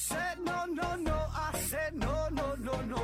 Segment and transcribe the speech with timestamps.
[0.00, 1.12] said no, no, no.
[1.12, 3.02] I said no, no, no, no.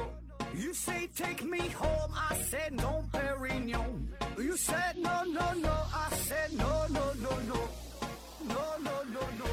[0.55, 2.11] You say take me home.
[2.15, 4.09] I said no, Perignon.
[4.39, 5.75] You said no, no, no.
[5.93, 7.59] I said no, no, no, no.
[8.49, 9.47] No, no, no, no.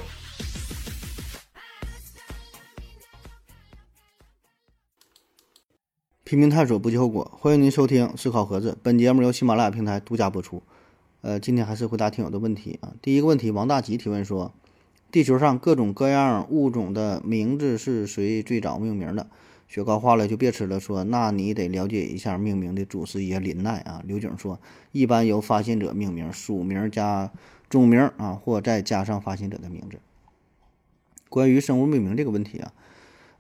[6.24, 7.30] 拼命探索，不计后果。
[7.38, 10.64] 欢迎您收听《思考盒子》，本节目由喜马拉雅平台独家播出。
[11.22, 12.94] 呃，今天还是回答听友的问题啊。
[13.02, 14.54] 第一个问题，王大吉提问说：
[15.14, 19.28] 地球上各种各样物种的名字是谁最早命名的？
[19.68, 20.80] 雪糕化了就别吃了。
[20.80, 24.02] 说，那你得了解一下命名的祖师爷林奈啊。
[24.08, 24.60] 刘景说，
[24.92, 27.32] 一般由发现者命名，属名加
[27.70, 30.00] 种名啊，或再加上发现者的名字。
[31.30, 32.74] 关于生物命名这个问题啊。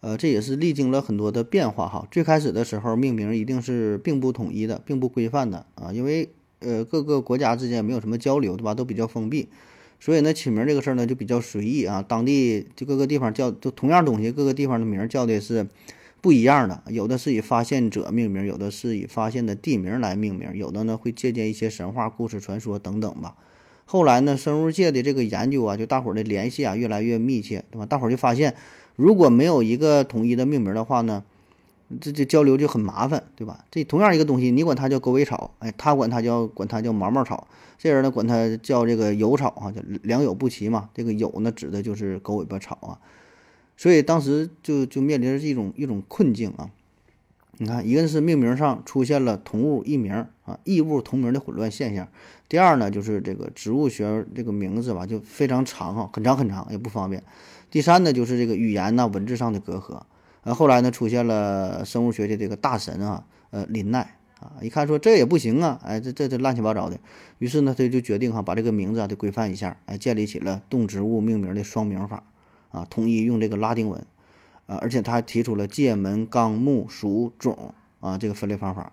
[0.01, 2.07] 呃，这也是历经了很多的变化哈。
[2.11, 6.29] 最开始的时候，命名一定是并不统一的，并不规范的啊，因为
[6.59, 8.75] 呃各个国家之间没有什么交流，对吧？
[8.75, 9.49] 都比较封闭，
[10.03, 12.03] 所以呢，起名这个事儿呢就比较随意啊。
[12.05, 15.65] 当地就各个地方叫就同样东西，各个地方的名叫的是
[16.19, 23.35] 不一样的，有的是以发现者命名，有的是以发现的地名来命名，有的呢会借鉴一些神话故事、传说等等吧。
[23.85, 27.85] 后来呢，生物界的这个研究啊，就大伙儿的联系啊越来越密切，对吧？
[27.85, 28.53] 大伙儿就发现。
[28.97, 31.23] 如果没有一个统一的命名的话呢，
[31.99, 33.65] 这这交流就很麻烦，对吧？
[33.71, 40.89] 这同样一个东西，你管它叫狗尾草，哎，他管它叫管它叫毛毛草，这人呢管它叫这个有草啊，叫良莠不齐嘛。
[40.93, 42.99] 这个有呢指的就是狗尾巴草啊，
[43.77, 46.69] 所以当时就就面临着一种一种困境啊。
[47.57, 52.07] 你看，一个是命名上出现了同物异名啊，异物同名的混乱现象；
[52.49, 57.21] 第二呢，就是这个植物学这个名字吧，就非常长啊，很长很长，也不方便。
[57.69, 60.01] 第三呢，就是这个语言呐、文字上的隔阂。
[60.43, 66.99] 呃，后来呢，出现了生物学的这个大神啊，呃，林奈啊，一看说这也不行啊，哎，这这这乱七八糟的。
[67.39, 72.23] 于是呢，他就决定哈，把这个名字啊得规范一下，哎，建立起了动植物命名的双名法
[72.71, 74.05] 啊，统一用这个拉丁文
[74.67, 78.91] 啊，而且他还提出了界门纲目属种啊这个分类方法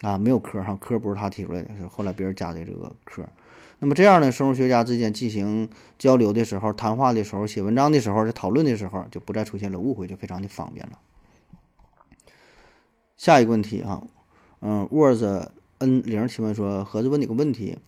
[0.00, 3.24] 啊，没有科哈，科不是他提出来的，是后来别人加的这个科。
[3.80, 5.68] 那么这样呢，生物学家之间进行
[5.98, 10.98] 交流的时候、谈话的时候、写文章的时候、在讨论的时候，就不再出现了误会，就非常的方便了。
[13.16, 14.02] 下一个问题啊，
[14.60, 17.78] 嗯，words n 零提问说，盒子问你个问题：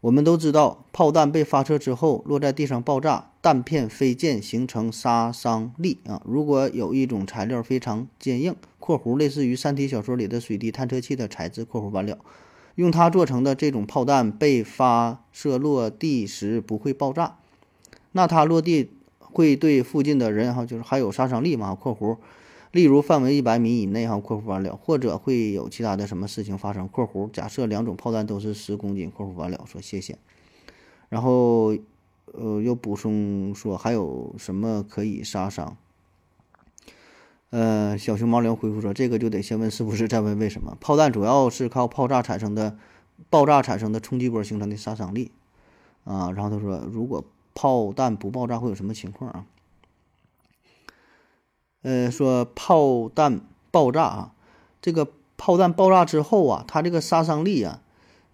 [0.00, 6.20] 我们都知道，炮弹被发射之后落在地上爆炸，弹片飞溅形成杀伤力啊。
[6.24, 12.18] 如果有一种材料非常坚硬（括弧类似于《三体》小说里的水滴探测器的材质）（括弧完了）。
[12.78, 17.36] 用它做成的这种炮弹被发射落地时不会爆炸，
[18.12, 22.18] 那它落地会对附近的人哈，就是还有杀伤力吗？（括弧）
[22.70, 30.16] 例如范围一百米以内哈，（括弧完了）或者会有其他的什么事情发生？（括弧）假设两种炮弹都是十公斤，（括弧完了）说谢谢。
[31.08, 31.76] 然后，
[32.26, 35.76] 呃，又补充说还有什么可以杀伤？
[37.50, 40.76] 呃，小熊猫粮回复说：“这个就得先问是不是，再问为什么。
[40.80, 42.76] 炮弹主要是靠爆炸产生的
[43.30, 45.32] 爆炸产生的冲击波形成的杀伤力
[46.04, 49.46] 啊。”然后他说：“如果炮弹不爆炸会有什么情况啊？”
[51.80, 54.34] 呃，说炮弹爆炸啊，
[54.82, 57.80] 这个炮弹爆炸之后啊，它这个杀伤力啊，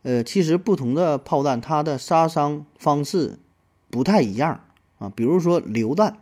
[0.02, 3.38] 呃，其实不同的炮弹它的杀伤方式
[3.90, 4.64] 不太一样
[4.98, 5.12] 啊。
[5.14, 6.18] 比如说榴弹，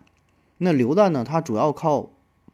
[0.58, 2.10] 那榴弹呢，它主要靠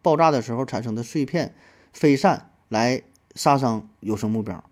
[0.08, 1.54] 爆炸的时候产生的碎片
[1.92, 3.02] 飞散来
[3.34, 4.64] 杀伤有生目标，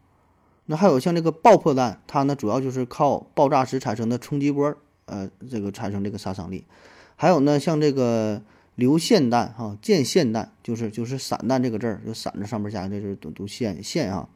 [0.64, 6.64] 那还有像这个爆破弹，它呢主要就是靠爆炸时产生的冲击波，呃，这个产生这个杀伤力。
[7.16, 8.40] 还有呢，像这个
[8.76, 14.30] 流线弹哈，箭线弹就是就是散弹这个字儿，就散着上面加的就是读读线线啊。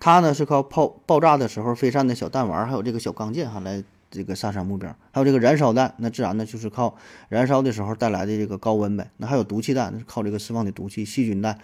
[0.00, 3.84] 它呢是靠炮爆炸的时候飞散的小弹丸，还有这个小钢箭哈来。
[4.12, 6.96] 这个杀伤目标，还有这个燃烧弹，那自然呢就是靠
[7.30, 9.10] 燃烧的时候带来的这个高温呗。
[9.16, 11.58] 那还有毒气弹，那是靠这个释放的毒气；细菌弹，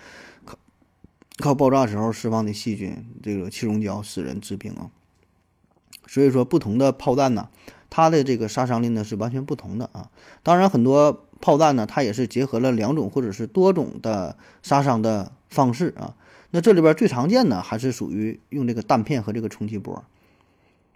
[0.46, 0.58] 靠
[1.38, 4.90] 靠爆炸时候释放的细菌，这个气溶胶使人致病啊。
[6.06, 7.50] 所以说，不同的炮弹呢，
[7.90, 10.10] 它的这个杀伤力呢是完全不同的啊。
[10.42, 16.16] 当然，很多炮弹呢，它也是结合了两种或者是多种的杀伤的方式啊。
[16.50, 20.02] 那这里边最常见的还是属于用这个弹片和这个冲击波。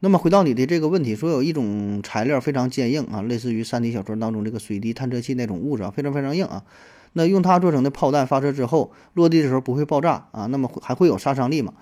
[0.05, 6.65] 那么回到你的这个问题，说有一种材料非常坚硬啊，类似于三体小说当中这个水滴探测器那种物质啊，非常非常硬啊。
[7.13, 11.75] 那用它做成的炮弹发射之后落地的时候不会爆炸啊，那么还会有杀伤力吗？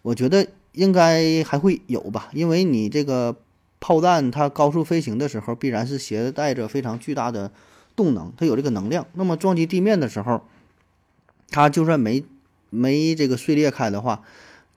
[0.00, 3.36] 我觉得应该还会有吧，因为你这个
[3.80, 7.50] 炮弹它高速飞行的时候必然是携带着非常巨大的
[7.94, 9.06] 动能，它有这个能量。
[9.12, 10.40] 那么撞击地面的时候，
[11.50, 12.24] 它就算没
[12.70, 14.22] 没这个碎裂开的话。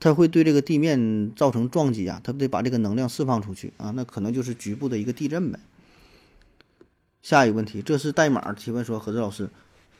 [0.02, 5.60] 它会对这个地面造成撞击啊，它不得把这个能量释放出去啊，那可能就是局部的一个地震呗。
[7.22, 9.52] 下一个问题，这是代码提问说，何志老师，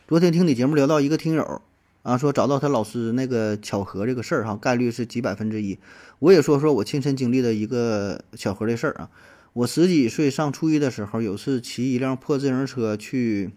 [0.08, 1.62] 昨天听你节目聊到一个听友
[2.02, 5.78] 啊，说找到他老师那个巧合这个事儿哈，概率是几百分之一。
[6.18, 9.12] 我也说说我亲身经历的一个巧合的事儿啊。
[9.54, 13.52] 我十几岁上初一的时候，有次骑一辆破自行车去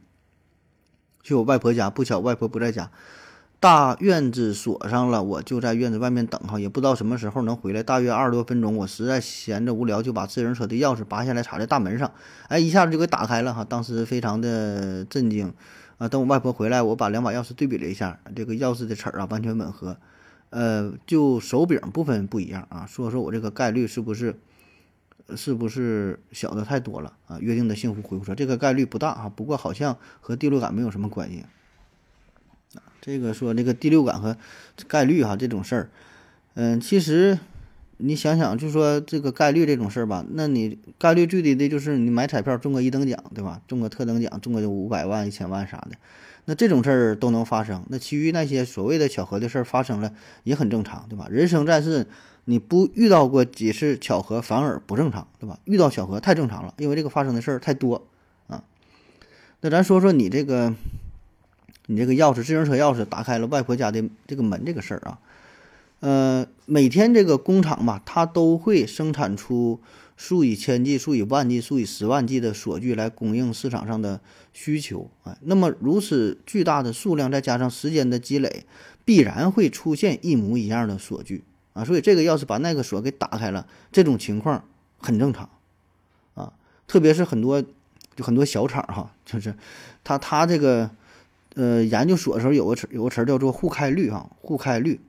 [1.23, 2.91] 去我外婆家，不巧外婆不在家。
[3.61, 7.83] 大院子锁上了，我就在院子外面等哈，也不知道什么时候能回来。
[7.83, 12.13] 大约二十多分钟，我实在闲着无聊，就把自行车的钥匙拔下来插在大门上，
[12.49, 13.65] 哎，一下子就给打开了哈。
[13.65, 15.51] 当时非常的震惊
[15.97, 16.07] 啊！
[16.07, 19.97] 等我外婆回来，我把两把钥匙对比了一下，这个钥匙的齿儿啊完全吻合，
[20.51, 22.85] 呃，就手柄部分不一样啊。
[22.87, 24.39] 说说我这个概率是不是
[25.35, 27.39] 是不是小的太多了啊？
[27.41, 31.47] 约定的幸福回复说这个概率不大啊，不过好像和第六感没有什么关系。
[33.01, 34.37] 这个说这个第六感和
[34.89, 35.91] 概率哈这种事儿，
[36.55, 37.39] 嗯，其实
[37.99, 43.61] 你想想，就说这个概率这种事儿吧，那你概率最低的就是你买彩票中个一等奖，对吧？
[43.69, 45.97] 中个特等奖，中个就五百万、一千万啥的，
[46.47, 47.85] 那这种事儿都能发生。
[47.89, 50.13] 那其余那些所谓的巧合的事儿发生了
[50.43, 51.29] 也很正常，对吧？
[51.31, 52.07] 人生在世，
[52.47, 55.59] 你不遇到过几次巧合反而不正常，对吧？
[55.65, 58.07] 遇到巧合太正常了，因为这个发生的事儿太多
[58.49, 58.65] 啊。
[59.61, 60.75] 那咱说说你这个。
[61.87, 65.19] 你这个钥匙，自行车钥匙打开了外婆家的这个门，这个事儿啊，
[66.01, 69.79] 呃，每天这个工厂吧，它都会生产出
[70.17, 74.19] 数以千计、数以万计、数以十万计的锁具来供应市场上的
[74.55, 75.37] 需求啊。
[75.43, 78.65] 那么如此巨大的数量，再加上时间的积累，
[79.05, 81.45] 必然会出现一模一样的锁具
[81.75, 81.85] 啊。
[81.85, 84.65] 所以这个钥匙把那个锁给打开了，这种情况
[84.97, 85.51] 很正常
[86.33, 86.55] 啊。
[86.87, 87.63] 特别是很多
[88.17, 89.55] 就很多小厂哈，就是
[90.03, 90.91] 他他这个。
[91.55, 95.01] 呃，研究所的时候有个词，有个词叫做互开率哈，互开率。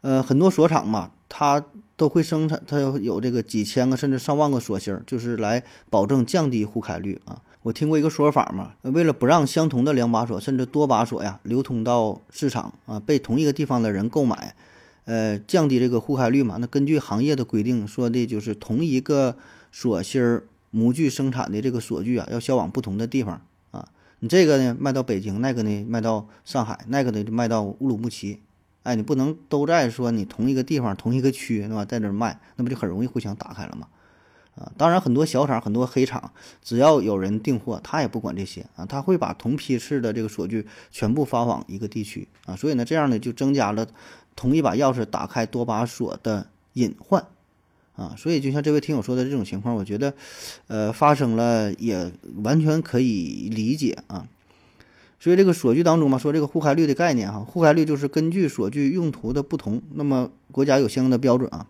[0.00, 1.64] 呃，很多锁厂嘛，它
[1.96, 7.42] 都会生产，它有这个几千个甚至上万个锁芯，就是来保证降低互开率啊。
[7.62, 14.54] 我听过一个说法嘛，为了不让相同的两把锁甚至多把锁呀流通到市场啊，被同一个地方的人购买，
[15.06, 16.58] 呃，降低这个互开率嘛。
[16.60, 19.38] 那根据行业的规定说的就是同一个
[19.72, 23.40] 锁芯模具生产的这个锁具啊，要销往不同的地方。
[24.24, 28.40] 你这个呢卖到北京，那个呢卖到上海，那个呢就卖到乌鲁木齐，
[28.82, 31.84] 哎，你不能都在说你同一个地方、同一个区，对吧？
[31.84, 33.86] 在那卖，那不就很容易互相打开了吗？
[34.54, 36.32] 啊，当然很多小厂、很多黑厂，
[36.62, 43.86] 只要有人订货，他也不管这些啊，他会把同批次的这个锁具全部发往一个地区啊，所以呢，这样呢就增加了
[44.34, 47.26] 同一把钥匙打开多把锁的隐患。
[47.96, 50.12] 啊，所以就像这位听友说的这种情况，我觉得，
[50.66, 52.10] 呃，发生了也
[52.42, 54.26] 完全可以理解啊。
[55.20, 61.68] 所以这个锁具当中嘛，说这个互开率的概念哈，互开率就是根据锁具用途的不同，那么国家有相应的标准啊，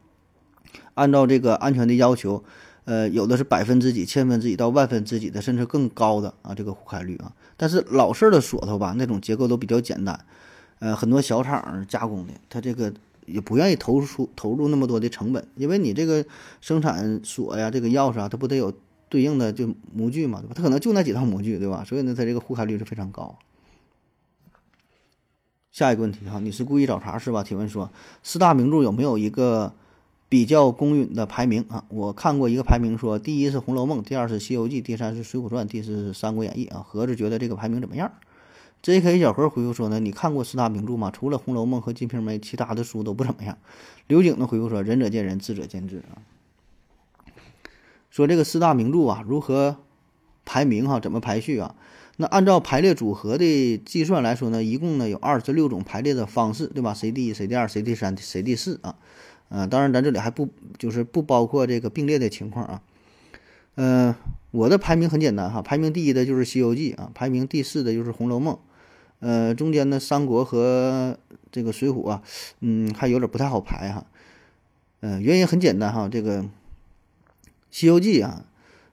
[0.94, 2.42] 按照这个安全的要求，
[2.86, 7.30] 呃，有的是百分之几、千分之几到万分之几的，甚至更高的啊，这个互开率啊。
[7.58, 10.18] 但是老式的锁头吧，那种结构都比较简单，
[10.78, 12.90] 呃，很多小厂加工的，它这个。
[13.26, 16.24] 也不愿意投出投入那么多的成本，因为你这个
[16.60, 18.72] 生产锁呀，这个钥匙啊，它不得有
[19.08, 20.54] 对应的就模具嘛，对吧？
[20.56, 21.84] 它可能就那几套模具，对吧？
[21.84, 23.38] 所以呢，它这个互开率是非常高。
[25.72, 27.42] 下一个问题哈，你是故意找茬是吧？
[27.42, 27.90] 提问说
[28.22, 29.72] 四大名著有没有一个
[30.28, 31.84] 比较公允的排名啊？
[31.88, 36.84] 我看过一个排名，说第一是《红楼梦》，第二是《西游记》，第三是《水浒传》，第四是《三国演义》啊。
[36.86, 38.10] 盒子觉得这个排名怎么样
[38.84, 39.18] ？J.K.
[39.18, 41.10] 小何回复说呢，你看过四大名著吗？
[41.10, 43.56] 除了《红楼梦》和《金瓶梅》，其他的书都不怎么样。
[44.08, 46.20] 刘景的回复说，仁者见仁，智者见智啊。
[48.10, 49.78] 说这个四大名著啊，如何
[50.44, 51.00] 排名哈？
[51.00, 51.74] 怎么排序啊？
[52.18, 56.92] 那按照排列组合的计算来说呢，一共呢有二十六种排列的方式，对吧？
[56.92, 58.96] 谁第一，谁第二，谁第三，谁第四啊？
[59.48, 62.82] 呃，当然咱这里还不就是不包括这个并列的情况啊。
[63.76, 64.14] 嗯，
[64.50, 68.54] 我的排名很简单哈，排名第一的就是《西游记》啊，排名第四的就是《红楼梦》。
[69.24, 71.16] 呃，中间的三国和
[71.50, 72.22] 这个水浒啊，
[72.60, 74.04] 嗯，还有点不太好排哈。
[75.00, 76.42] 嗯，原因很简单哈，这个
[77.70, 78.44] 《西游记》啊，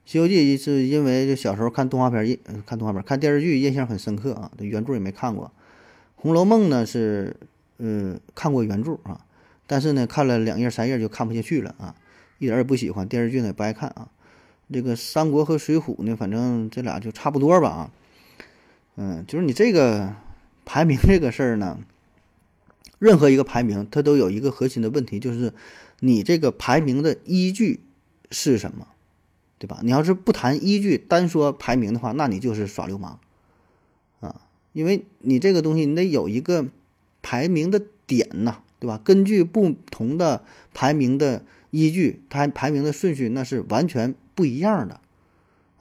[0.10, 5.48] 《西游记》是因为就小时候看动画片印，看动画片看电视剧印象很深刻啊，这原著也没看过。
[6.16, 7.36] 《红楼梦》呢是，
[7.80, 9.26] 嗯，看过原著啊，
[9.68, 11.94] 但是呢看了两页三页就看不下去了啊，
[12.40, 14.08] 一点也不喜欢电视剧呢也不爱看啊。
[14.72, 17.92] 这个三国和水浒呢，反正这俩就差不多吧啊。
[19.04, 20.14] 嗯，就是你这个
[20.64, 21.80] 排名这个事儿呢，
[23.00, 25.54] 任何一个排名它都有一个核心的问题，就是
[26.02, 27.80] 你这个排名的依据
[28.30, 28.86] 是什么，
[29.58, 29.80] 对吧？
[29.82, 33.20] 你要是不谈依据，单说排名的话，那你就是耍流氓
[34.20, 34.42] 啊！
[34.72, 36.68] 因为你这个东西你得有一个
[37.24, 39.02] 排名的点呐，对吧？
[39.04, 40.44] 根据不同的
[40.76, 45.00] 排名的依据，它排名的顺序那是完全不一样的。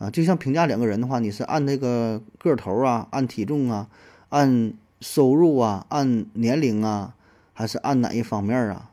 [0.00, 0.10] 啊。
[0.10, 3.88] 就像评价两个人的话，你是按那个个头啊，按体重啊，
[4.30, 7.14] 按收入啊，按年龄啊，
[7.52, 8.90] 还是按哪一方面啊，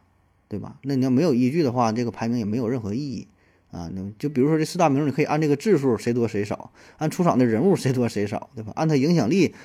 [0.47, 0.75] 对吧？
[0.83, 3.27] 那你要没有依据的话，这个排名也没有任何意义
[3.71, 3.89] 啊。
[3.95, 8.73] 那就比如说这四大名，你可以按这个字数谁多谁少，按出场的人物谁多谁少，对吧？
[8.75, 9.55] 按他影响力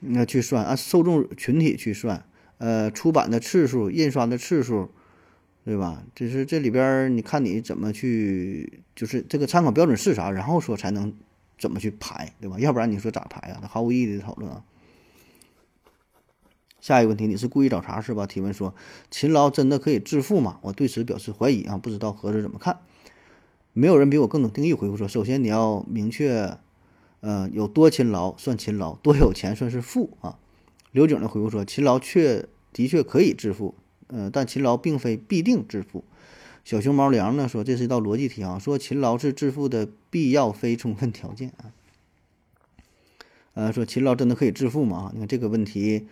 [0.00, 2.24] 那去算，按受众群体去算，
[2.58, 4.88] 呃，出版的次数、印刷的次数。
[5.64, 6.02] 对吧？
[6.14, 11.14] 就是这里边你看你怎么去，就是这个参考标准是啥，然后说才能
[11.58, 12.58] 怎么去排，对吧？
[12.58, 13.60] 要不然你说咋排啊？
[13.62, 14.62] 那毫无意义的讨论啊。
[16.82, 18.26] 下一个问题，你是故意找茬是吧？
[18.26, 18.74] 提问说，
[19.10, 20.58] 勤劳真的可以致富吗？
[20.60, 22.80] 我对此表示怀疑啊，不知道何子怎么看？
[23.72, 24.74] 没有人比我更懂定义。
[24.74, 26.58] 回复说，首先你要明确，
[27.20, 30.38] 呃，有多勤劳算勤劳，多有钱算是富啊。
[30.92, 33.74] 刘景的回复说，勤劳确的确可以致富。
[34.16, 36.04] 嗯，但勤劳并非必定致富。
[36.64, 41.74] 小熊猫粮呢说，这是一道逻辑题啊，说勤劳是致富的必要非充分条件啊。
[43.54, 45.10] 呃，说勤劳真的可以致富吗？
[45.12, 46.06] 你看这个问题，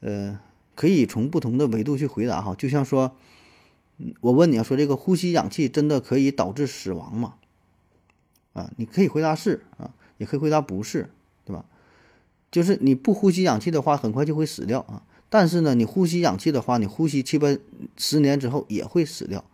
[0.00, 0.40] 呃，
[0.74, 2.56] 可以从不同的维度去回答哈。
[2.56, 3.16] 就像说，
[4.20, 7.34] 我问你啊，说这个呼吸氧气真的可以导致死亡吗？
[8.52, 11.08] 啊，你可以回答是啊，也可以回答不是，
[11.44, 11.64] 对吧？
[12.50, 15.04] 就是你不呼吸氧气的话，很快就会死掉啊。
[15.30, 17.48] 但是呢，你呼吸氧气的话，你呼吸七八
[17.96, 19.44] 十年之后也会死掉。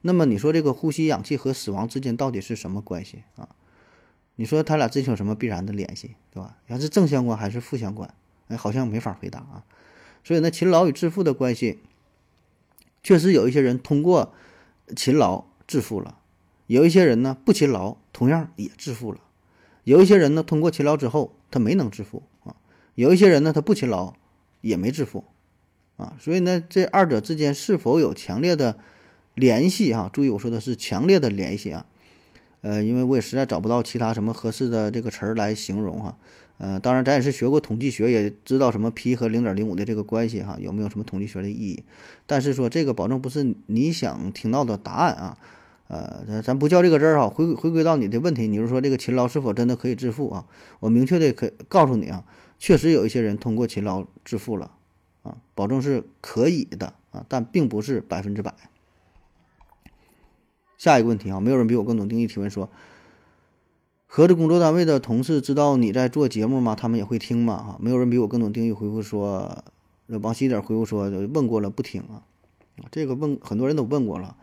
[0.00, 3.48] 那么你说这个呼吸氧气和死亡之间到底是什么关系啊？
[4.36, 6.56] 你说他俩之间有什么必然的联系，对吧？
[6.68, 8.14] 要是正相关还是负相关？
[8.46, 9.64] 哎，好像没法回答啊。
[10.24, 11.80] 所以呢，勤劳与致富的关系，
[13.02, 14.32] 确实有一些人通过
[14.96, 16.18] 勤劳致富了，
[16.68, 19.20] 有一些人呢不勤劳同样也致富了，
[19.84, 22.54] 有一些人呢通过勤劳之后他没能致富啊，
[22.94, 24.14] 有一些人呢他不勤劳。
[24.60, 25.24] 也没致富，
[25.96, 28.78] 啊，所以呢，这二者之间是否有强烈的
[29.34, 29.94] 联系？
[29.94, 31.86] 哈，注意我说的是强烈的联系啊，
[32.62, 36.18] 呃，因为我也实在找不到其他什么合适的这个词儿来形容哈，
[36.58, 41.84] 呃，当然咱也是学过统计学，也知道什么 p 和零点零五的这个关系哈，有没有什么统计学的意义？
[42.26, 45.38] 但是说这个保证不是你想听到的答案啊，
[45.88, 50.46] 呃，咱咱不较这个真儿哈，回回归到你的问题，你是说这个勤劳是否真的可以致富啊？
[50.80, 52.24] 我明确的可告诉你啊。
[52.60, 54.72] 确实有一些人通过勤劳致富了，
[55.22, 58.52] 啊，保证是可以的啊，但并不是百分之百。
[60.76, 62.26] 下一个问题啊，没有人比我更懂定义。
[62.26, 62.68] 提问说，
[64.06, 66.74] 合着工作单位的同事知道你在做节目吗？
[66.74, 67.56] 他们也会听吗？
[67.56, 68.72] 哈，没有人比我更懂定义。
[68.72, 69.64] 回复说，
[70.20, 72.26] 王西点回复说，问过了不听啊，
[72.90, 74.36] 这个问很多人都问过了，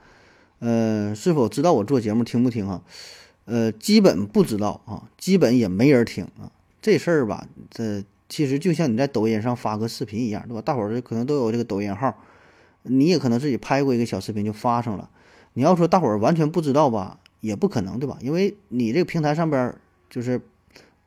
[0.59, 2.81] 呃，是否知道我做节目听不听啊？
[3.45, 6.51] 呃，基本不知道啊，基本也没人听啊。
[6.81, 10.61] 这事儿吧，这其实就像你在抖音上发个视频一样，对吧？
[10.61, 12.15] 大伙儿可能都有这个抖音号，
[12.83, 15.09] 你也可能自己拍过一个小视频就发上了。
[15.53, 18.17] 你要说大伙儿完全不知道吧，也不可能，对吧？
[18.21, 19.73] 因为你这个平台上边
[20.09, 20.41] 就是，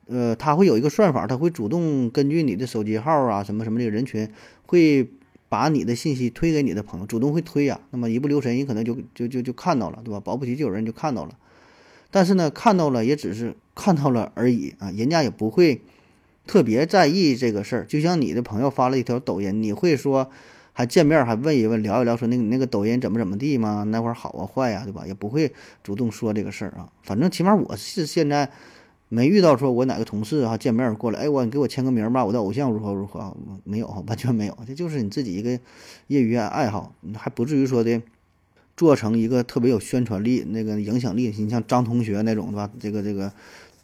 [0.06, 4.28] 呃，它会有一个算法，它会主动根据你的手机号啊什么什么这个人群，
[4.66, 5.08] 会
[5.48, 7.80] 把你的信息推给你的朋友，主动会推呀。
[7.90, 10.20] 那么一不留神，你可能就就就就看到了，对吧？
[10.20, 11.36] 保不齐就有人就看到了。
[12.10, 15.82] 但是呢，看到了也只是看到了而已啊，人家也不会
[16.46, 17.84] 特别在意这个事儿。
[17.84, 20.30] 就像你的朋友发了一条抖音，你会说
[20.72, 23.84] 还见面还问一问聊一聊，说那个那个抖音怎么怎么地吗？
[23.88, 25.06] 那会儿好啊坏呀，对吧？
[25.06, 25.52] 也不会
[25.82, 26.88] 主动说这个事儿啊。
[27.02, 28.50] 反正起码我是现在
[29.08, 35.58] 没遇到说我哪个同事哈见面过来，哎我你给我签个名吧，我的偶像如何如何，没有完全没有，这就是你自己一个
[36.06, 38.00] 业余爱好，还不至于说的。
[38.76, 42.70] 做成一个特别有宣传力、那个影响力，你像张同学那种，对吧？
[42.78, 43.32] 这个这个，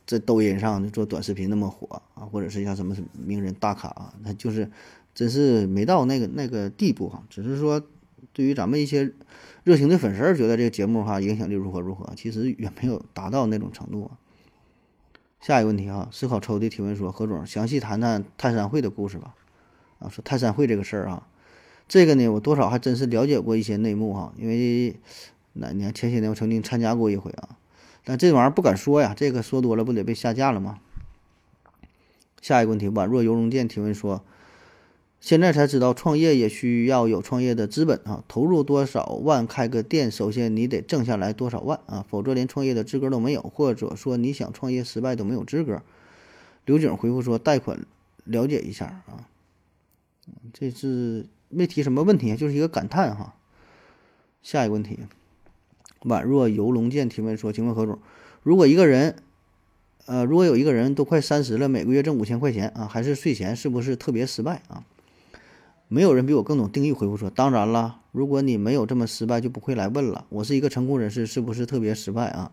[0.07, 4.71] 在抖音上做短视频那么火啊，或者是像什么名人大咖啊，那就是
[5.13, 7.25] 真是没到那个那个地步哈。
[7.29, 7.83] 只是说，
[8.33, 9.11] 对于咱们一些
[9.65, 14.15] 热情的粉丝儿，觉得这个节目哈影响力如何如何，其实远没有达到那种程度啊。
[15.47, 19.35] 下一个问题啊，思考抽的提问说：何总，详细谈谈泰山会的故事吧。
[19.99, 21.27] 啊，说泰山会这个事儿啊。
[21.87, 24.97] 这个呢，我多少还真是了解过一些内幕哈，因为
[25.53, 27.59] 哪年前些年我曾经参加过一回啊，
[28.05, 30.79] 但这玩意儿不敢说呀，这个说多了不得被下架了吗？
[32.41, 34.25] 下一个问题，宛若游龙剑提问说，
[35.25, 45.81] 现在才知道创业也需要有创业的资本啊，投入多少万开个店，首先你得挣下来多少万啊，否则连创业的资格都没有，或者说你想创业失败都没有资格。
[46.67, 47.87] 刘景回复说，贷款
[48.25, 49.25] 了解一下啊，
[50.53, 51.25] 这是。
[51.49, 53.37] 没提什么问题，就是一个感叹哈。
[54.43, 54.99] 下一个问题，
[56.03, 57.97] 宛若游龙剑提问说：“请问何总，
[58.43, 59.17] 如果一个人，
[60.07, 64.85] 呃，如果有一个人都快三十了，每个月挣五千块钱啊，还是税前，是不是特别失败啊？”
[65.89, 66.93] 没有人比我更懂定义。
[66.93, 70.27] 回复说：“当然了，如果你没有这么失败，就不会来问了。
[70.29, 72.53] 我是一个成功人士，是不是特别失败啊？”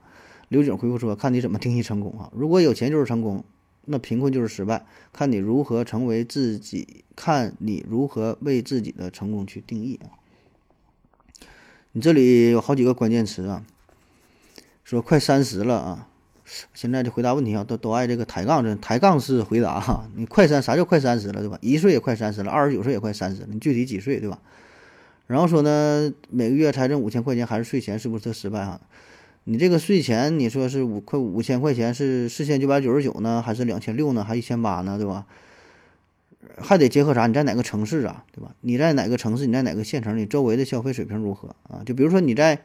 [0.49, 2.29] 刘景回复说：“看你怎么定义成功啊！
[2.35, 3.43] 如果有钱就是成功，
[3.85, 4.85] 那贫困就是失败。
[5.13, 10.19] 看你如何成为自己，看你如何为自己的成功去定义啊！
[11.93, 13.65] 你这里有好几个关键词啊，
[14.83, 16.09] 说快三十了啊，
[16.73, 20.07] 现在就回答问题啊，都都爱这个抬杠，这抬杠式回答哈。
[20.15, 21.57] 你快三啥叫快三十了，对吧？
[21.61, 24.39] 一岁也快三十了，二十九岁也快三十了，你具体几岁，对吧？
[25.27, 28.81] 然后说呢，每个月才挣五千块钱还是税前，是不是特失败哈？”
[29.45, 35.25] 你这个税前，你说是五块五千块钱，是四千九百九十九呢，还是两千六呢，还一千八呢，对吧？
[36.57, 37.25] 还得结合啥？
[37.25, 38.53] 你在哪个城市啊，对吧？
[38.61, 39.47] 你在哪个城市？
[39.47, 40.15] 你在哪个县城？
[40.15, 41.81] 你周围的消费水平如何啊？
[41.83, 42.61] 就比如说你在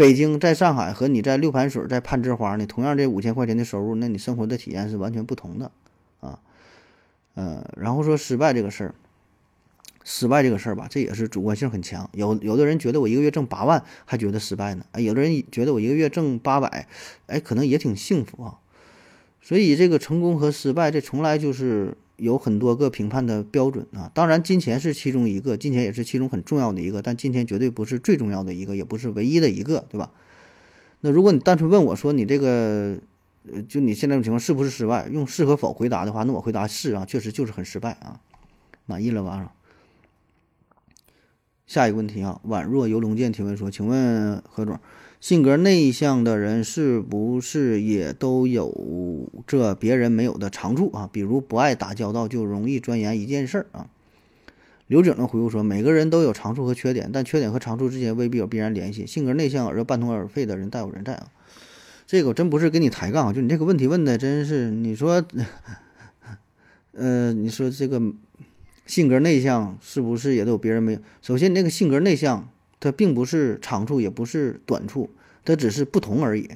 [0.00, 5.70] 北京、在上海和你在六盘水、在攀枝花，你同样这五千块钱的收入，那你生活的体验是完全不同的
[6.20, 6.40] 啊。
[7.34, 8.94] 呃，然后说失败这个事儿。
[10.02, 12.08] 失败这个事儿吧，这也是主观性很强。
[12.14, 16.88] 有有的人觉得我一个月挣八万还觉得失败呢，哎，有的人觉得我一个月挣八百，
[17.26, 18.56] 哎，可能也挺幸福啊。
[19.42, 24.10] 所以这个成功和失败，这从来就是有很多个评判的标准啊。
[24.14, 30.12] 当然，金钱是其中一个，金钱也是其中很重要的一个，但金钱绝对不是最重要的一个，也不是唯一的一个，对吧？
[31.00, 32.98] 那如果你单纯问我说你这个，
[33.50, 35.08] 呃，就你现在这种情况是不是失败？
[35.08, 38.20] 用是和否回答的话，那我回答是啊，确实就是很失败啊。
[38.86, 39.52] 满意了吧？
[41.66, 44.76] 下一个问题啊，宛若游龙剑提问说：“请问何总，
[45.20, 51.08] 性格内向的人是不是也都有着别人没有的长处啊？
[51.12, 53.86] 比如不爱打交道，就容易钻研一件事儿啊？”
[54.88, 59.06] 刘景呢回复说：“每个人都有长处和缺点，但缺点和长处之间未必有必然联系。
[59.06, 61.28] 性格内向而又半途而废的人大有人在啊。”
[62.08, 65.24] 这个我真不是跟你抬杠，就你这个问题问的真是，你说，
[66.92, 68.00] 呃，你说这个。
[68.86, 70.98] 性格内向是不是也都有别人没有？
[71.22, 72.48] 首先，你那个性格内向，
[72.80, 75.10] 它并不是长处，也不是短处，
[75.44, 76.48] 它只是不同而已。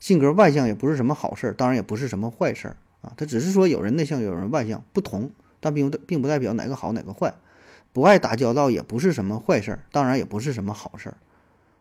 [0.00, 3.12] 性格外向也不是什么好事儿，当然也不是什么坏事儿啊。
[3.16, 7.34] 它只是说有人内向，有人外向，不同，但并不并不代表哪个好哪个坏。
[7.92, 11.16] 不爱打交道也不是什么坏事儿，当然也不是什么好事儿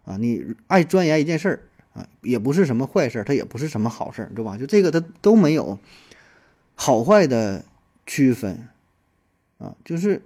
[0.06, 0.18] 啊。
[0.18, 1.60] 你爱钻研一件事儿
[1.94, 4.58] 啊，也不是什么坏事儿，它也不是什么好事儿，对吧？
[4.58, 5.80] 就这个它都没有
[6.76, 7.66] 好坏的
[8.06, 8.68] 区分。
[9.60, 10.22] 啊，就是，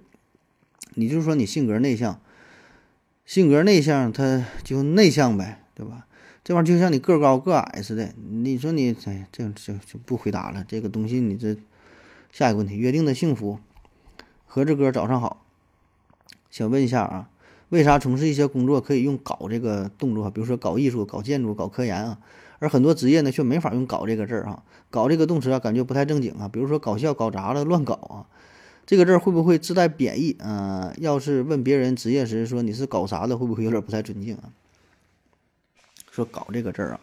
[0.96, 2.20] 你就是说你性格内向，
[3.28, 6.08] 性格内向，他就内向呗，对吧？
[6.46, 8.14] 这玩意儿就像你个高个矮似的。
[8.30, 10.64] 你说你哎，这样就就不回答了。
[10.66, 11.58] 这个东西，你这
[12.32, 13.60] 下一个问题，约定的幸福，
[14.46, 15.44] 何志哥早上好，
[16.50, 17.30] 想问一下啊，
[17.68, 20.32] 为啥从事一些工作可以用搞这个动作？
[20.32, 22.20] 比如说搞艺术、搞建筑、搞科研啊，
[22.60, 26.48] 而很多职业呢却没法用搞这个字儿啊，搞这个动词啊，感觉不太正经啊。
[26.48, 28.26] 比如说搞笑、搞砸了、乱搞啊。
[28.88, 30.94] 这个字儿会不会自带贬义啊？
[30.98, 34.50] 要是问别人职业时说你是搞啥的，会不会有点不太尊敬啊？
[36.10, 37.00] 说搞这个字儿啊，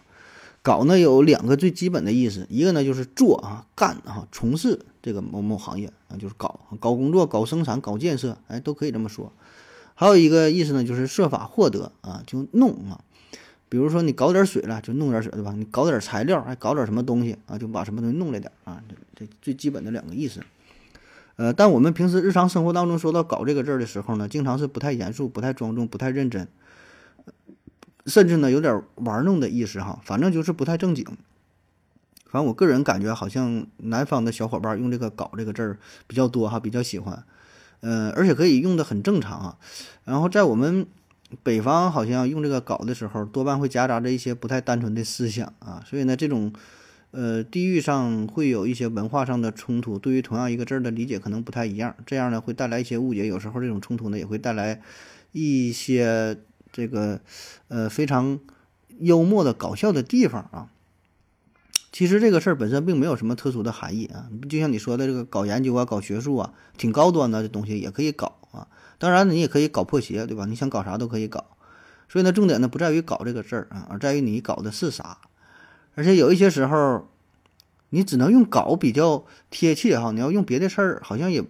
[0.63, 9.31] 搞呢有两个最基本的意思，一个呢就是做啊、干啊、从事这个某某行业啊，就是搞搞工作、搞生产、搞建设，哎，都可以这么说。
[9.95, 13.05] 还有一个意思呢，就是设法获得啊，就弄啊。
[13.69, 15.53] 比如说你搞点水了，就弄点水，对吧？
[15.55, 18.83] 你搞点材料，还搞点什么东西啊，就把什么东西弄来点啊。
[18.89, 20.41] 这这最基本的两个意思。
[21.37, 26.47] 呃，但我们平时日常生活当中说到“搞”这个字儿的时候呢，经常是不太严肃、不太庄重、不太认真，
[28.07, 30.01] 甚至呢有点玩弄的意思哈。
[30.05, 31.05] 反正就是不太正经。
[32.31, 37.25] 反正我个人感觉，好像南方的小伙伴用这个“搞”这个字儿比较多哈，比较喜欢。
[37.81, 39.59] 呃，而且可以用的很正常啊。
[40.05, 40.87] 然后在我们
[41.43, 45.83] 北方，好像用这个“搞”的时候，多半会夹杂着一些不太单纯的思想啊。
[45.85, 46.53] 所以呢，这种。
[47.17, 53.29] 呃，地域上会有一些文化上的冲突，对于同样一个字儿的理解可能不太一样，这样呢会带来一些误解。
[53.29, 54.83] 有时候这种冲突呢也会带来
[55.31, 56.37] 一些
[56.73, 57.21] 这个
[57.69, 58.41] 呃非常
[58.99, 60.69] 幽默的搞笑的地方啊。
[61.93, 68.67] 其实这个事儿本身并没有什么特殊的含义啊，就像你说的这个搞研究啊、搞学术啊，挺高端的这东西也可以搞啊。
[68.99, 70.47] 当然你也可以搞破鞋，对吧？
[70.47, 71.45] 你想搞啥都可以搞。
[72.09, 75.19] 所以呢，重点呢不在于搞这个事儿啊，而在于你搞的是啥。
[75.95, 77.09] 而且有一些时候，
[77.91, 80.11] 你只能用“搞”比较贴切哈。
[80.11, 81.43] 你要用别的事儿，好像也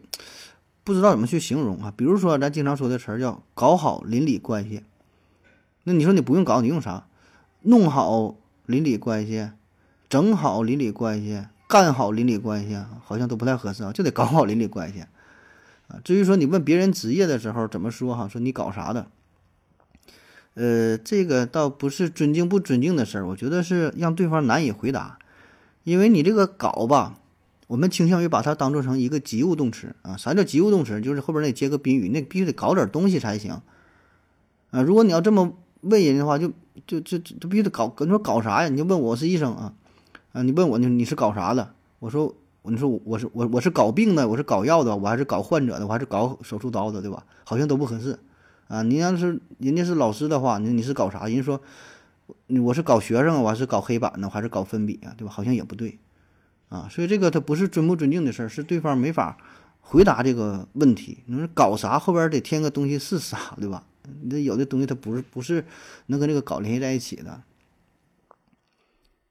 [0.83, 1.93] 不知道怎么去形容啊。
[1.97, 4.83] 比如说，咱经常说的词儿叫“搞好邻里关系”。
[5.85, 7.07] 那你说你不用搞，你用啥？
[7.63, 9.51] 弄好邻里关系，
[10.09, 13.93] 整好邻里关系，干好邻里关系，好像都不太合适啊。
[13.93, 15.01] 就得搞好邻里关系
[15.89, 16.01] 啊。
[16.05, 19.07] 至于说你问别人职业的时候怎么说哈，说你搞啥的？
[20.55, 25.19] 呃，这个倒不是尊敬不尊敬的事儿，我觉得是让对方难以回答，
[25.83, 27.19] 因为你这个搞吧，
[27.67, 30.17] 我们倾向于把它当做成一个及物动词啊。
[30.17, 31.01] 啥叫及物动词？
[31.01, 33.61] 就是后边那接个宾语，那必须得搞点东西才行
[34.71, 34.83] 啊。
[34.83, 36.53] 如果你要这么问人的话，就
[36.87, 38.69] 就就就必须得搞，你说搞啥呀？
[38.69, 39.75] 你就问我，是医生啊，
[40.33, 41.75] 啊，你问我你你是搞啥的？
[41.99, 47.25] 我说你说我是我我是搞病的，我是搞药的，我还是搞患者的，我还是搞手术刀的，对吧？
[47.43, 48.17] 好像都不合适
[48.69, 48.83] 啊。
[48.83, 51.27] 你要是人家是老师的话，你你是搞啥？
[51.27, 51.61] 人家说
[52.63, 55.33] 我是搞学生，我还是搞黑板呢，我还是搞粉笔啊，对吧？
[55.33, 55.99] 好像也不对
[56.69, 56.89] 啊。
[56.91, 59.37] 所以这个它不是尊不尊敬的事儿，是对方没法
[59.81, 61.19] 回答这个问题。
[61.27, 63.85] 你说搞啥后边得添个东西是啥，对吧？
[64.23, 65.65] 你这有的东西它不是不是
[66.07, 67.43] 能跟这个搞联系在一起的。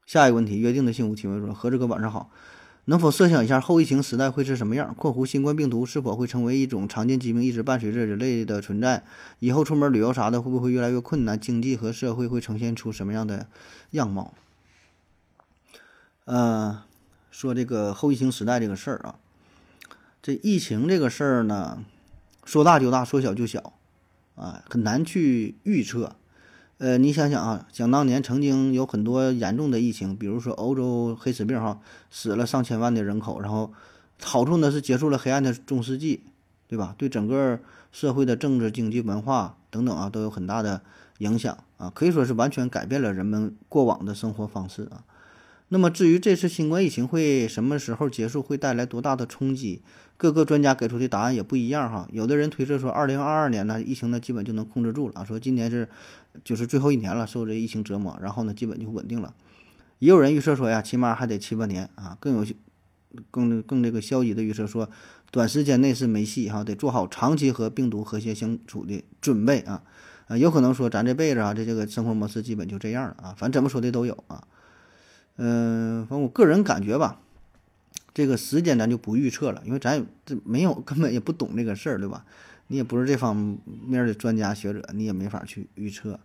[0.06, 2.30] 下一个问题，约定的幸福提问说：何志哥晚上好，
[2.86, 9.04] 能否设想一下后疫情时代会是什么样？（括弧新冠病毒是否会成为一种常见疾病，一直伴随着人类的存在？
[9.38, 11.38] 以后出门旅游啥的会不会越来越困难？
[11.40, 13.46] 经济和社会会呈现出什么样的
[13.92, 14.34] 样貌？）
[16.26, 16.82] 呃，
[17.30, 19.16] 说这个后疫情时代这个事儿啊，
[20.22, 21.84] 这疫情这个事儿呢，
[22.44, 23.72] 说大就大，说小就小。
[24.34, 26.16] 啊，很难去预测。
[26.78, 31.78] 呃，你想想啊，想当年曾经有很多严重的疫情，比如说欧洲黑死病，哈，
[32.10, 33.40] 死了上千万的人口。
[33.40, 33.72] 然后
[34.22, 36.24] 好处呢是结束了黑暗的中世纪，
[36.66, 36.94] 对吧？
[36.98, 37.60] 对整个
[37.92, 40.82] 社会的政治、经济、文化等等啊，都有很大的
[41.18, 45.04] 影响啊，可以说是完全改变了人们过往的生活方式啊。
[45.74, 49.82] 那么至于这次新冠疫情会什么时候结束，会带来多大的冲击？
[50.16, 55.88] 各个专家给出的答案也不一样哈，有的人推测说，二零二二年呢，疫情呢基本就能控制住了，说今年是
[56.44, 59.34] 就是最后一年了，受这疫情折磨，然后呢基本就稳定了。
[59.98, 62.46] 也有人预测说呀，起码还得七八年啊，更有
[63.32, 64.88] 更更这个消极的预测说，
[65.32, 69.82] 短时间内是没戏哈，得做好长期和病毒和谐相处的准备啊。
[70.28, 74.46] 啊，有可能说咱这辈子啊，这这个生活模式基本就这样了啊，反正怎么说的都有啊。
[75.36, 77.20] 嗯，反正我个人感觉吧。
[78.12, 82.24] 这个时间咱就不预测了，因为咱也这没有根本也不懂这个事儿，对吧？
[82.68, 86.20] 你也不是这方面的专家学者，你也没法去预测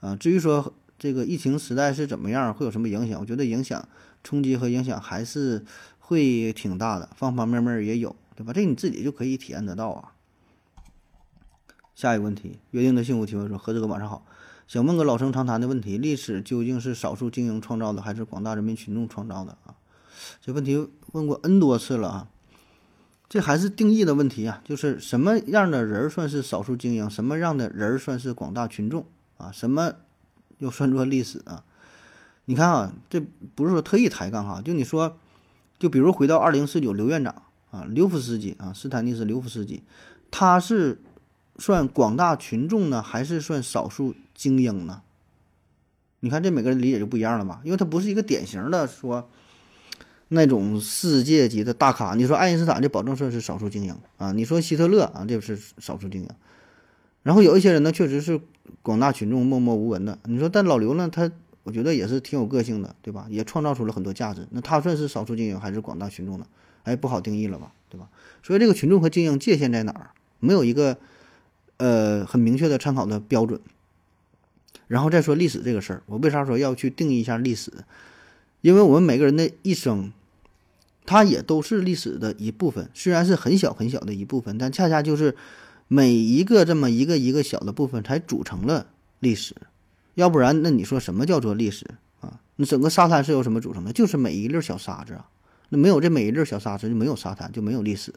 [0.00, 0.14] 啊。
[0.14, 3.18] 至于说这个疫情时代是怎么样，会有什么影响？
[3.18, 3.88] 我觉得影响、
[4.22, 5.64] 冲击和影响还是
[5.98, 8.52] 会挺大的，方方面面也有，对吧？
[8.52, 10.12] 这你自己就可以体验得到啊。
[11.94, 14.26] 下一个问题，约定的幸福提问说：何志哥晚上好，
[14.70, 19.74] 想问个老生常谈的问题：历史究竟是少数精英创造的，还是广大人民群众创造的啊？
[20.40, 22.28] 这问题问过 N 多次了啊，
[23.28, 29.04] 这还是定义的问题啊，就是什么样的人算是少数精英，什么样的人算是广大群众
[29.38, 29.50] 啊？
[29.50, 29.94] 什么
[30.58, 31.64] 又算作历史啊？
[32.44, 33.18] 你看啊，这
[33.56, 35.16] 不是说特意抬杠哈，就你说，
[35.80, 39.82] 就比如回到二零四九刘院长啊，刘夫斯基啊，斯坦尼斯刘夫斯基，
[40.30, 41.02] 他是
[41.56, 45.02] 算广大群众呢，还是算少数精英呢？
[46.20, 49.28] 你看这每个人理解就不一样了嘛，因为他不是一个典型的说。
[50.32, 54.30] 那种世界级的大咖，你说爱因斯坦这保证算是少数精英啊？
[54.30, 56.28] 你说希特勒啊，这是少数精英。
[57.24, 58.40] 然后有一些人呢，确实是
[58.80, 60.16] 广大群众默默无闻的。
[60.26, 61.28] 你说，但老刘呢，他
[61.64, 63.26] 我觉得也是挺有个性的，对吧？
[63.28, 64.46] 也创造出了很多价值。
[64.52, 66.46] 那他算是少数精英还是广大群众呢？
[66.84, 68.08] 哎，不好定义了吧，对吧？
[68.44, 70.10] 所以这个群众和精英界限在哪儿？
[70.38, 70.96] 没有一个
[71.78, 73.60] 呃很明确的参考的标准。
[74.90, 77.70] 然后再说历史这个事儿，我为啥说要去定义一下历史？
[78.60, 80.10] 因为我们每个人的一生。
[81.06, 85.34] 它也都是历史的一部分，虽然是很小很小的一部分，但恰恰就是
[85.88, 88.86] 每一个这么一个一个小的部分才组成了
[89.18, 89.56] 历史。
[90.14, 91.84] 要不然，那你说什么叫做历史
[92.20, 92.38] 啊？
[92.56, 93.92] 那整个沙滩是由什么组成的？
[93.92, 95.26] 就是每一粒小沙子啊。
[95.70, 98.14] 那没有这每一粒小沙子，就没有沙滩，就没有历史。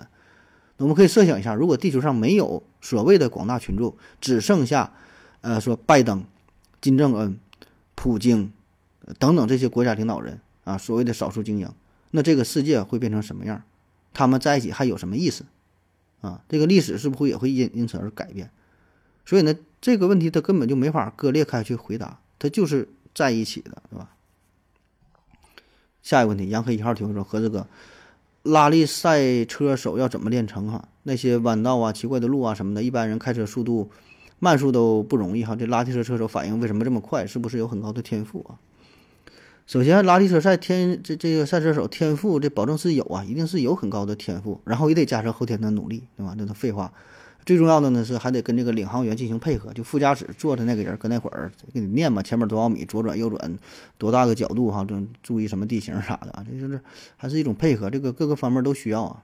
[0.77, 4.93] 我们可以设想一下，如果地球上没有所谓的广大群众，只剩下
[5.41, 6.23] 呃说拜登、
[6.83, 7.39] 金正恩、
[7.95, 8.51] 普京
[9.17, 11.69] 等等这些国家领导人啊，所谓的少数精英。
[12.11, 13.63] 那这个世界会变成什么样？
[14.13, 15.45] 他们在一起还有什么意思？
[16.19, 18.49] 啊，这个历史是不是也会因因此而改变？
[19.25, 24.09] 所以呢，这个问题它根本就没法割裂开去回答，它就是在一起的，对吧？
[26.01, 27.65] 下一个问题，杨黑一号提问说：何子哥，
[28.43, 30.69] 拉力赛车手要怎么练成？
[30.69, 33.89] 哈，那些弯道啊、奇怪的路啊什么的，一般人开车速度
[34.43, 35.55] 慢速都不容易哈。
[35.55, 37.25] 这拉力车车手反应为什么这么快？
[37.25, 38.59] 是不是有很高的天赋啊？
[39.65, 46.35] 首先，拉力车赛天这这个赛车手天赋这保证是有啊，一定是有很高的天赋，然后也得加上后天的努力，对吧？
[46.37, 46.91] 这都废话。
[47.45, 53.57] 最重要的呢是还得跟这个领航员进行配合，就副驾驶坐的那个人搁那会儿给你念嘛，前面多少米左转右转，
[53.97, 56.79] 多大个角度哈，这注意什么地形啥的啊，这就是
[57.15, 59.23] 还是一种配合，这个各个方面都需要啊。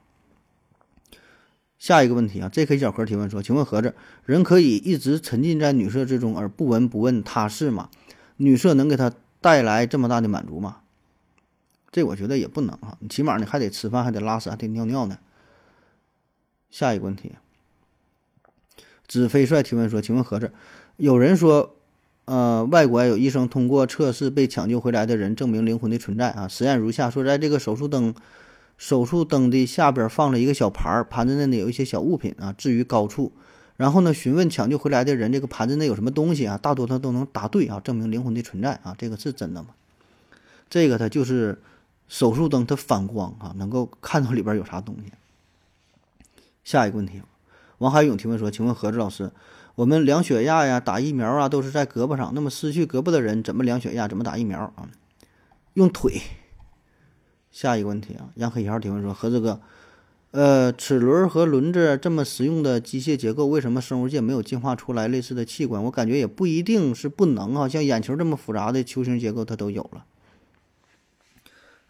[1.80, 2.78] 下一个问题啊，J.K.
[2.78, 7.90] 小何提问说，请问盒子，人可以一直沉浸在女色之中而不闻不问他事吗？
[8.36, 9.12] 女色能给他？
[9.42, 10.82] 带来这么大的满足吗？
[11.90, 15.16] 这我觉得也不能啊，你起码你还得吃饭，还得拉屎，还得尿尿呢。
[16.70, 17.32] 下一个问题，
[19.08, 20.52] 子飞帅提问说：“请问何子，
[20.98, 21.74] 有人说，
[22.26, 26.46] 呃，外国有医生通过测试被抢救回来的人，证明灵魂的存在啊。
[26.46, 28.14] 实验如下：说在这个手术灯
[28.80, 33.30] 手术灯的下边放了一个小盘儿，盘子内呢有一些小物品啊，置于高处。
[33.76, 36.56] 然后呢，询问抢救回来的人，这个盘子内有什么东西啊？
[36.56, 38.94] 大多他都能答对啊，证明灵魂的存在啊。
[38.96, 39.68] 这个是真的吗？
[40.70, 41.60] 这个它就是
[42.08, 45.12] 手术灯它反光啊，能够看到里边有啥东西。
[46.64, 47.20] 下一个问题，
[47.76, 49.30] 王海勇提问说：“请问何志老师，
[49.74, 52.32] 我们量血压呀、打疫苗啊，都是在胳膊上。
[52.34, 54.88] 那么失去胳膊的人怎么量血压、怎么打疫苗啊？
[55.74, 56.22] 用腿。”
[57.50, 59.60] 下一个问题啊，杨黑一号提问说：“何子哥，
[60.30, 65.82] 呃，齿轮和轮子这么实用的机械结构，为什么生物界没有进化出来类似的器官？
[65.84, 70.04] 我感觉也不一定是不能啊，像眼球这么复杂的球形结构，它都有了。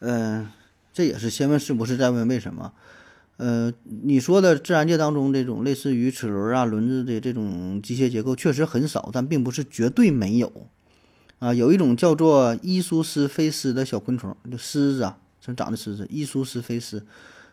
[0.01, 0.49] 嗯，
[0.93, 2.73] 这也是先问是不是，再问为什么。”
[3.37, 10.67] 呃，你说的自然界当中这种类似于齿轮啊、轮子的这种机械结构确实很少，但并不是绝对没有。
[11.39, 15.19] 啊，有一种叫做伊苏斯菲斯的小昆虫，就狮子啊，
[15.55, 17.07] 长的狮子，伊苏斯菲斯。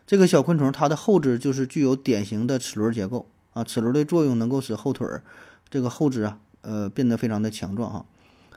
[0.06, 5.22] 这个小昆虫它的后肢就是具有典型的齿轮结构啊，齿轮的作用能够使后腿儿
[5.68, 8.06] 这个后肢啊，呃，变得非常的强壮哈。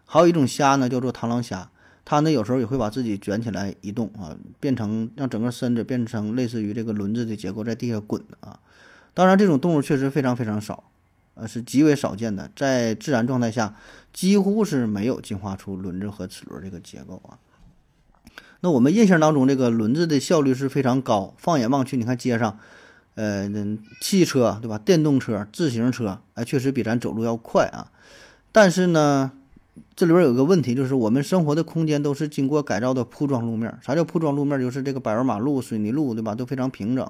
[0.05, 1.69] 还有一种虾呢，叫做螳螂虾。
[2.03, 8.59] 它呢有时候也会把自己卷起来移动啊，变成让整个身子变成类似于这个轮子的结构，在地下滚啊。
[9.13, 10.85] 当然，这种动物确实非常非常少，
[11.35, 13.75] 呃，是极为少见的，在自然状态下
[14.13, 17.37] 几乎是没有进化出轮子和齿轮这个结构啊。
[18.61, 21.33] 那我们印象当中，这个轮子的效率是非常高。
[21.37, 22.59] 放眼望去，你看街上，
[23.15, 23.49] 呃，
[23.99, 24.77] 汽车对吧？
[24.77, 27.91] 电动车、自行车，哎，确实比咱走路要快啊。
[28.51, 29.31] 但是呢，
[29.95, 33.75] 这里边有个问题，就是我们生活的空间都是经过改造的铺装路面。
[33.81, 34.59] 啥叫铺装路面？
[34.59, 36.35] 就是这个柏油马路、水泥路，对吧？
[36.35, 37.09] 都非常平整。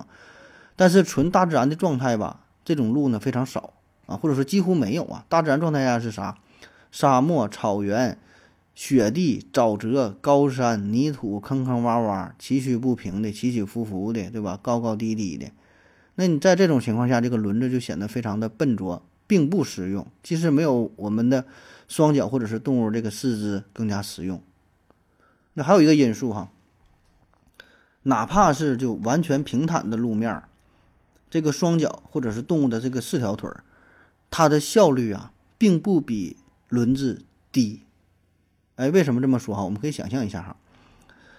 [0.78, 3.74] 但是纯大自然的状态吧，这种路呢非常少
[4.06, 5.26] 啊，或者说几乎没有啊。
[5.28, 6.38] 大自然状态下是啥？
[6.92, 8.18] 沙漠、草原、
[8.74, 14.60] 雪地、沼泽、高山、泥土、坑坑洼洼、崎岖不平的、起起伏伏的，对吧？
[14.62, 15.52] 高高低低的。
[16.16, 20.06] 那你在这种情况下，这个轮子就显得非常的笨拙，并不实用。
[20.24, 21.46] 其实没有我们的。
[21.88, 24.42] 双脚或者是动物这个四肢更加实用。
[25.56, 26.50] 那还有一个因素哈，
[28.04, 30.42] 哪怕是就完全平坦的路面，
[31.30, 33.66] 这个双脚或者是动物的这个四条腿儿，
[34.30, 36.38] 它的效率啊，并不比
[36.70, 37.82] 轮子低。
[38.82, 39.63] 哎，为什么这么说哈？
[39.63, 40.56] 我们可以想象一下哈，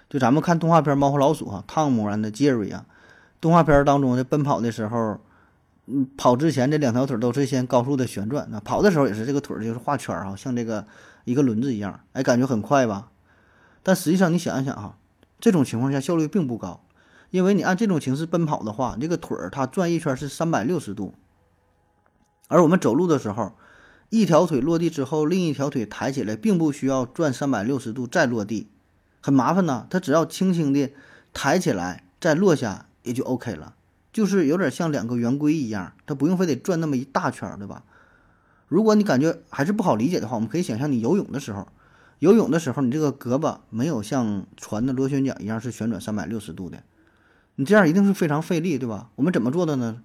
[0.09, 2.85] 就咱们看动画片《猫和老鼠》哈，汤姆 and Jerry 啊，
[3.41, 5.19] 动画片当中的奔跑的时候。
[5.85, 10.87] 嗯，跑之前这两条腿都是先高速的旋转，那跑的时候也是这个腿就是画圈儿啊，像这个
[11.25, 13.09] 一个轮子一样，哎，感觉很快吧？
[13.83, 14.95] 但实际上你想一想哈，
[15.41, 16.79] 这种情况下效率并不高，
[17.31, 21.13] 因为你按这种形式奔跑的话，这个腿儿它转一圈是三百六十度，
[22.47, 23.51] 而我们走路的时候，
[24.13, 28.67] 一条腿落地之后，另一条腿抬起来，并不需要转三百六十度再落地，
[29.21, 29.87] 很麻烦呐。
[29.89, 30.91] 它只要轻轻的
[31.33, 33.73] 抬起来再落下，也就 OK 了。
[34.11, 37.81] 就是有点像两个圆规一样，它不用非得转那么一大圈，对吧？
[38.67, 41.67] 如果你感觉还是不好理解的话，我们可以想象你游泳的时候，
[42.19, 46.83] 游泳的时候你这个胳膊没有像船的螺旋桨一样是旋转三百六十度的，
[47.55, 49.09] 你这样一定是非常费力，对吧？
[49.15, 50.03] 我们怎么做的呢？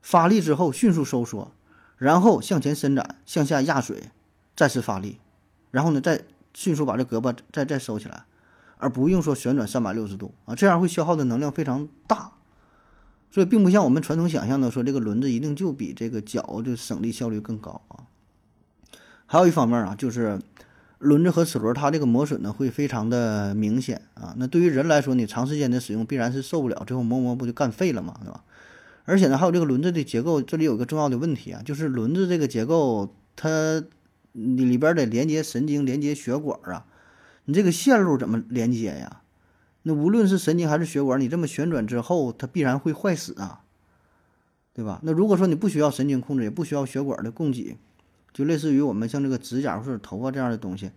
[0.00, 1.52] 发力之后迅速收缩，
[2.02, 4.10] 然后向前伸展，向下压水，
[4.56, 5.20] 再次发力，
[5.70, 8.24] 然后呢再迅速把这胳膊再再收起来，
[8.78, 12.32] 而不用说旋转三百六十度啊，这样会消耗的能量非常大。
[13.30, 18.02] 所以并不像我们传统想象的说，这个轮子一定就比这个脚就省力效率更高啊。
[19.26, 20.40] 还有一方面啊，就是
[20.98, 24.34] 轮子和齿轮它这个磨损呢会非常的明显啊。
[24.36, 28.42] 那对于人来说，你长时间的使用必然是受不了，最后磨磨不就干废了嘛，对吧？
[29.04, 33.82] 而且呢，还有这个轮子的结构，这里有个重要的问题啊，就是轮子这个结构它
[34.32, 36.86] 里边得连接神经、连接血管啊，
[37.46, 39.20] 你这个线路怎么连接呀？
[39.82, 43.62] 那无论是神经还是血管，你这么旋转之后，它必然会坏死啊，
[44.72, 45.00] 对吧？
[45.02, 47.76] 那如果说你不需要神经控制，也不需要血管的供给，
[48.32, 50.92] 就类似于我们像这个指甲或者头发这样的东西，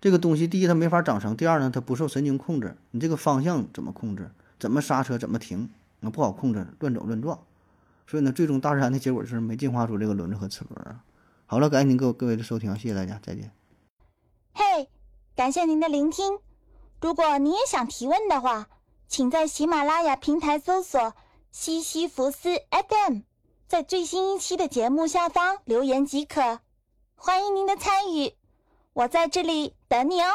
[0.00, 4.30] 这个东西第一它没法长成，第二呢它不受神经控制，你这个方向怎么控制？
[4.58, 5.16] 怎么刹车？
[5.16, 5.70] 怎么停？
[6.04, 7.44] 那不好控制，乱走乱撞。
[8.06, 11.02] 所以呢，最终大自然的结果就是没进化出这个轮子和齿轮啊。
[11.46, 13.50] 好了，感谢您各各位的收听，谢谢大家，再见。
[14.52, 14.88] 嘿，
[15.34, 16.38] 感谢您的聆听。
[17.00, 18.68] 如果你也想提问的话，
[19.08, 21.14] 请在喜马拉雅平台搜索
[21.50, 23.20] “西西弗斯 FM”，
[23.66, 26.60] 在最新一期的节目下方留言即可。
[27.14, 28.34] 欢迎您的参与，
[28.92, 30.26] 我在这里等你哦。